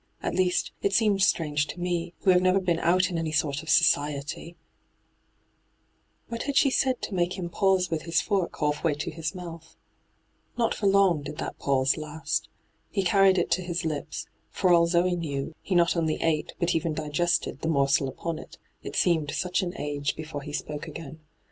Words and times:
At 0.23 0.33
least, 0.33 0.71
it 0.81 0.93
seemed 0.93 1.21
strange 1.21 1.67
to 1.67 1.79
me, 1.79 2.15
who 2.21 2.31
have 2.31 2.41
never 2.41 2.59
been 2.59 2.79
out 2.79 3.11
in 3.11 3.19
any 3.19 3.31
sort 3.31 3.61
of 3.61 3.69
society 3.69 4.55
I' 4.55 6.29
What 6.31 6.43
had 6.49 6.57
she 6.57 6.71
said 6.71 7.03
to 7.03 7.13
make 7.13 7.37
him 7.37 7.49
pause 7.51 7.91
with 7.91 8.01
his 8.01 8.19
fork 8.19 8.57
half 8.57 8.83
way 8.83 8.95
to 8.95 9.11
his 9.11 9.35
mouth? 9.35 9.75
Not 10.57 10.73
for 10.73 10.87
long 10.87 11.21
did 11.21 11.37
that 11.37 11.59
pause 11.59 11.97
last. 11.97 12.49
He 12.89 13.03
carried 13.03 13.37
it 13.37 13.51
to 13.51 13.61
his 13.61 13.85
lips; 13.85 14.25
for 14.49 14.73
all 14.73 14.87
Zoe 14.87 15.15
knew, 15.15 15.53
he 15.61 15.75
not 15.75 15.95
only 15.95 16.19
ate, 16.19 16.53
but 16.59 16.73
even 16.73 16.95
digested, 16.95 17.61
the 17.61 17.69
morsel 17.69 18.07
upon 18.09 18.39
it, 18.39 18.57
it 18.81 18.95
seemed 18.95 19.29
such 19.29 19.61
an 19.61 19.77
age 19.77 20.15
before 20.15 20.41
he 20.41 20.51
spoke 20.51 20.87
again. 20.87 21.19